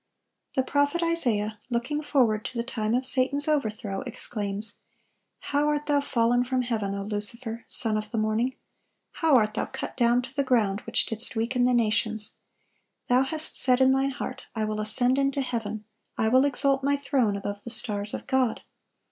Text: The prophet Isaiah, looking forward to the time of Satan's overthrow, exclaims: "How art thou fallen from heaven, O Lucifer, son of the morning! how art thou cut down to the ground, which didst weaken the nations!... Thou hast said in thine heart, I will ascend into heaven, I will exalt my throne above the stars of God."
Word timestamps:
The 0.55 0.63
prophet 0.63 1.03
Isaiah, 1.03 1.59
looking 1.69 2.01
forward 2.01 2.43
to 2.45 2.57
the 2.57 2.63
time 2.63 2.95
of 2.95 3.05
Satan's 3.05 3.47
overthrow, 3.47 4.01
exclaims: 4.07 4.79
"How 5.41 5.67
art 5.67 5.85
thou 5.85 6.01
fallen 6.01 6.43
from 6.43 6.63
heaven, 6.63 6.95
O 6.95 7.03
Lucifer, 7.03 7.63
son 7.67 7.97
of 7.97 8.09
the 8.09 8.17
morning! 8.17 8.55
how 9.11 9.35
art 9.35 9.53
thou 9.53 9.67
cut 9.67 9.95
down 9.95 10.23
to 10.23 10.33
the 10.35 10.43
ground, 10.43 10.79
which 10.87 11.05
didst 11.05 11.35
weaken 11.35 11.65
the 11.65 11.73
nations!... 11.75 12.37
Thou 13.09 13.21
hast 13.21 13.55
said 13.57 13.79
in 13.79 13.91
thine 13.91 14.09
heart, 14.09 14.47
I 14.55 14.65
will 14.65 14.81
ascend 14.81 15.19
into 15.19 15.41
heaven, 15.41 15.85
I 16.17 16.29
will 16.29 16.45
exalt 16.45 16.81
my 16.83 16.95
throne 16.95 17.35
above 17.37 17.63
the 17.63 17.69
stars 17.69 18.15
of 18.15 18.25
God." 18.25 18.63